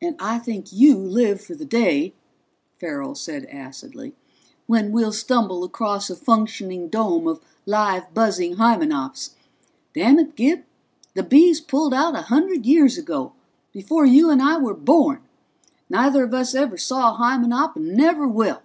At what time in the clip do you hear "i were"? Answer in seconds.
14.40-14.74